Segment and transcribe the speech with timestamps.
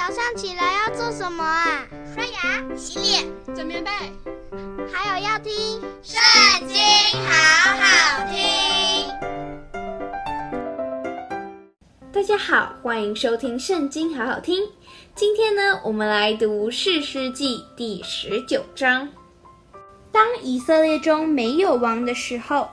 [0.00, 1.86] 早上起来要做什么啊？
[2.14, 3.22] 刷牙、洗脸、
[3.54, 3.90] 整棉被，
[4.90, 5.52] 还有要听
[6.02, 6.18] 《圣
[6.66, 6.78] 经》，
[7.28, 8.40] 好好听。
[12.10, 14.62] 大家好，欢迎收听《圣经》，好好听。
[15.14, 19.06] 今天呢，我们来读《士师记》第十九章。
[20.10, 22.70] 当以色列中没有王的时候，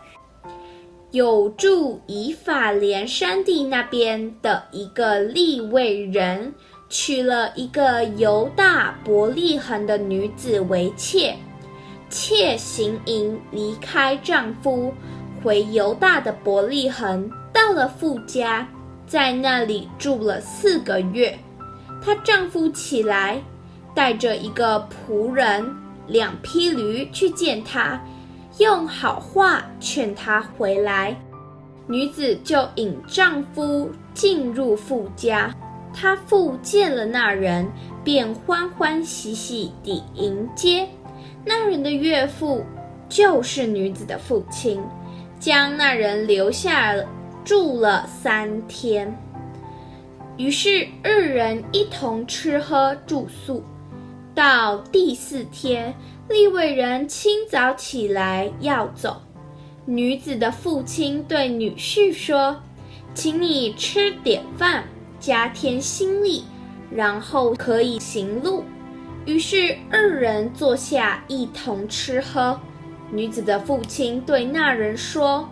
[1.12, 6.55] 有住以法莲山地那边的一个利未人，
[6.90, 11.36] 娶了一个犹大伯利恒的女子为妾。
[12.10, 14.94] 妾行营离开丈夫，
[15.44, 18.66] 回犹大的伯利恒，到了富家，
[19.06, 21.38] 在那里住了四个月。
[22.02, 23.42] 她丈夫起来，
[23.94, 25.69] 带着一个仆人、
[26.08, 28.02] 两匹驴去见她，
[28.60, 31.19] 用好话劝她回来。
[31.88, 35.53] 女子就引丈夫进入富家。
[35.94, 37.67] 他父见了那人，
[38.03, 40.88] 便欢欢喜喜地迎接。
[41.44, 42.63] 那人的岳父
[43.09, 44.81] 就是女子的父亲，
[45.39, 46.94] 将那人留下
[47.44, 49.17] 住了三天。
[50.38, 53.63] 于是二人一同吃喝住宿。
[54.35, 55.91] 到第四天，
[56.29, 59.19] 利未人清早起来要走，
[59.85, 62.55] 女子的父亲对女婿说
[63.16, 64.83] ：“请你吃点饭。”
[65.19, 66.43] 加添心力，
[66.91, 68.63] 然后可以行路。
[69.25, 72.59] 于是二人坐下一同吃喝。
[73.11, 75.47] 女子的父亲对那人说：“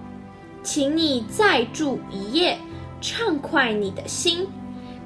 [0.63, 2.57] 请你再住一夜，
[3.01, 4.47] 畅快你的心。”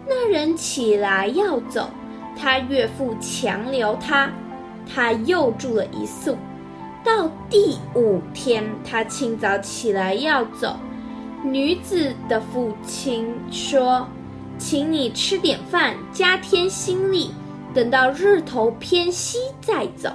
[0.07, 1.89] 那人起来要走，
[2.35, 4.31] 他岳父强留他，
[4.91, 6.35] 他又住了一宿。
[7.03, 10.75] 到第五天，他清早起来要走，
[11.43, 14.07] 女子的父亲说。
[14.59, 17.31] 请你吃点饭，加添心力，
[17.73, 20.11] 等到日头偏西再走。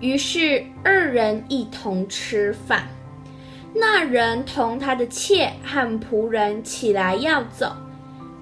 [0.00, 2.88] 于是二人一同吃饭。
[3.74, 7.70] 那人同他的妾和仆人起来要走，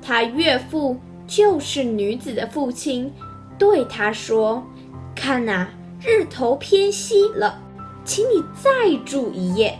[0.00, 3.12] 他岳父就是女子的父亲，
[3.58, 4.64] 对他说
[5.12, 5.66] ：“看呐，
[6.00, 7.60] 日头偏西了，
[8.04, 9.76] 请你再住一夜，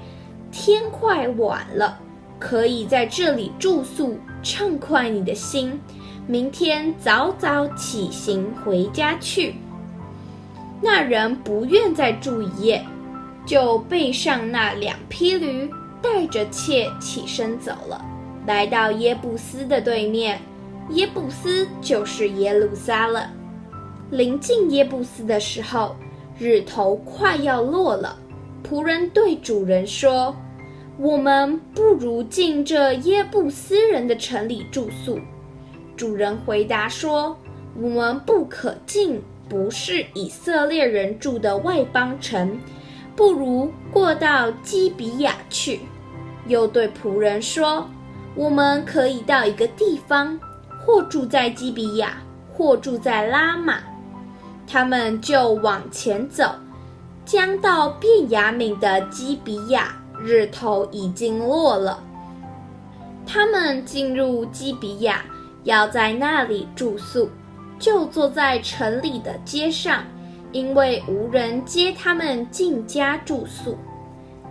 [0.50, 1.98] 天快晚了，
[2.40, 4.18] 可以在这里住宿。”
[4.48, 5.80] 畅快你的心，
[6.28, 9.56] 明天早早起行回家去。
[10.80, 12.86] 那人不愿再住一夜，
[13.44, 15.68] 就背上那两匹驴，
[16.00, 18.00] 带着妾起身走了，
[18.46, 20.40] 来到耶布斯的对面。
[20.90, 23.28] 耶布斯就是耶路撒冷。
[24.12, 25.96] 临近耶布斯的时候，
[26.38, 28.16] 日头快要落了。
[28.62, 30.32] 仆人对主人说。
[30.98, 35.18] 我们不如进这耶布斯人的城里住宿。
[35.94, 37.36] 主人回答说
[37.78, 42.58] ：“我们不可进，不是以色列人住的外邦城，
[43.14, 45.80] 不如过到基比亚去。”
[46.48, 47.86] 又对仆人说
[48.34, 50.38] ：“我们可以到一个地方，
[50.84, 53.80] 或住在基比亚，或住在拉玛。”
[54.66, 56.54] 他们就往前走，
[57.24, 59.94] 将到便雅悯的基比亚。
[60.22, 62.03] 日头已经落了，
[63.27, 65.25] 他们进入基比亚，
[65.65, 67.28] 要在那里住宿，
[67.78, 70.04] 就坐在城里的街上，
[70.53, 73.77] 因为无人接他们进家住宿。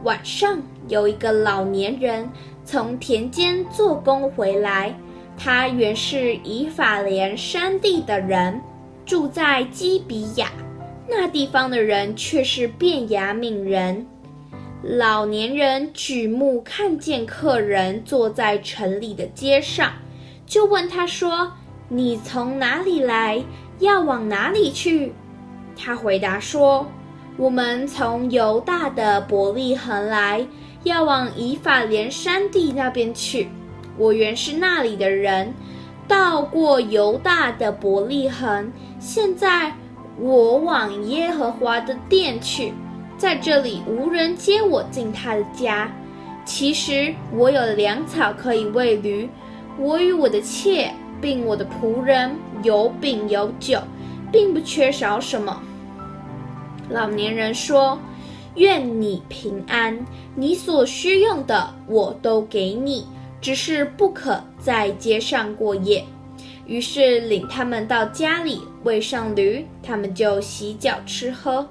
[0.03, 2.29] 晚上有一个老年人
[2.63, 4.95] 从田间做工回来，
[5.35, 8.61] 他原是以法莲山地的人，
[9.05, 10.51] 住在基比亚，
[11.09, 14.05] 那地方的人却是便雅悯人。
[14.87, 19.91] 老年人举目看见客人坐在城里的街上，
[20.45, 21.51] 就问他说
[21.89, 23.43] ：“你从哪里来？
[23.79, 25.11] 要往哪里去？”
[25.75, 26.85] 他回答说
[27.35, 30.45] ：“我们从犹大的伯利恒来，
[30.83, 33.49] 要往以法莲山地那边去。
[33.97, 35.51] 我原是那里的人，
[36.07, 38.71] 到过犹大的伯利恒。
[38.99, 39.73] 现在
[40.19, 42.71] 我往耶和华的殿去。”
[43.17, 45.91] 在这里无人接我进他的家。
[46.45, 49.27] 其实我有粮草可以喂驴，
[49.79, 52.31] 我与我的妾并我的仆人
[52.61, 53.79] 有饼有酒，
[54.31, 55.61] 并不缺少什么。
[56.89, 57.99] 老年人说
[58.55, 59.97] ：“愿你平安，
[60.35, 63.07] 你所需用的我都给你，
[63.41, 66.05] 只是不可在街上过夜。”
[66.67, 71.67] 于是领他们到家里，喂上驴，他们就洗脚吃喝。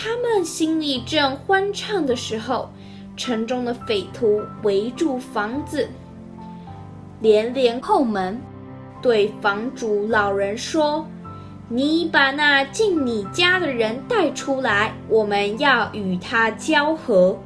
[0.00, 2.70] 他们心里正欢畅的时候，
[3.16, 5.88] 城中的匪徒围住房子，
[7.20, 8.40] 连连叩门。
[9.02, 11.04] 对房主老人说
[11.68, 17.36] ：“你把那进你家的人带出来，我们要与他交合。”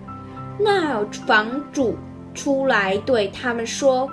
[0.60, 1.96] 那房主
[2.34, 4.10] 出来对他们说：“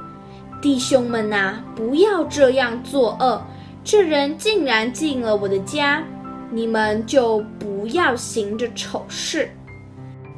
[0.61, 3.41] 弟兄们呐，不要这样作恶。
[3.83, 6.01] 这人竟然进了我的家，
[6.51, 9.49] 你们就不要行这丑事。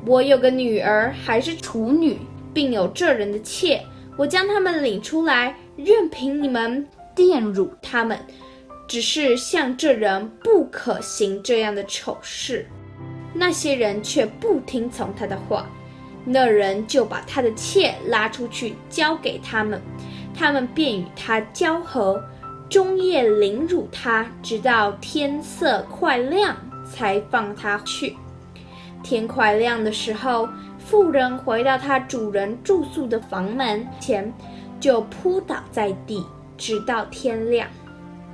[0.06, 2.18] 我有个女儿还是处女，
[2.54, 3.82] 并有这人的妾。”
[4.18, 6.86] 我将他们领出来，任凭你们
[7.16, 8.20] 玷辱他们，
[8.86, 12.68] 只是像这人不可行这样的丑事。
[13.34, 15.66] 那些人却不听从他的话，
[16.26, 19.82] 那人就把他的妾拉出去交给他们，
[20.36, 22.22] 他们便与他交合，
[22.72, 26.56] 终夜凌辱他，直到天色快亮
[26.90, 28.16] 才放他去。
[29.04, 30.48] 天快亮的时候，
[30.80, 34.34] 妇人回到她主人住宿的房门前，
[34.80, 36.26] 就扑倒在地，
[36.58, 37.68] 直到天亮。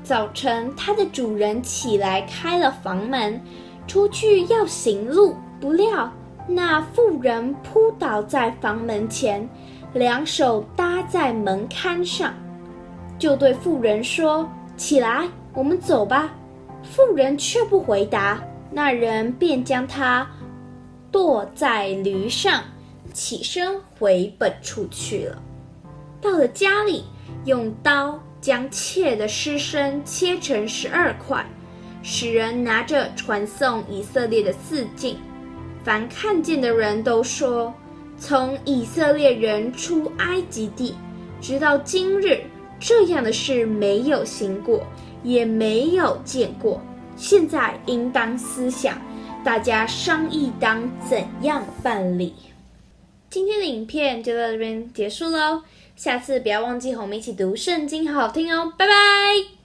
[0.04, 3.42] 早晨，她的主人起来开了房门，
[3.88, 6.14] 出去要行路，不料
[6.48, 9.50] 那妇人扑倒在房门前，
[9.94, 12.32] 两手搭在门槛上，
[13.20, 16.34] 就对妇人说：“起来，我们走吧。”
[16.84, 18.42] 妇人却不回答，
[18.72, 20.28] 那人便将她。
[21.12, 22.64] 剁在驴上，
[23.14, 25.42] 起身回本处去了。
[26.22, 27.06] 到了家里，
[27.46, 31.46] 用刀将妾的尸身切成十二块，
[32.04, 35.18] 使人拿着传送以色列的四境。
[35.84, 37.74] 凡看见的人都说：
[38.20, 40.96] 从以色列人出埃及地，
[41.42, 42.42] 直到今日，
[42.80, 44.86] 这样的事没有行过，
[45.24, 46.82] 也没有见过。
[47.16, 49.02] 现在应当思想。
[49.44, 52.34] 大家商议当怎样办理？
[53.30, 55.62] 今天的影片就到这边结束喽，
[55.96, 59.57] 下次不要忘记和我们一起读圣经，好好听哦，拜拜。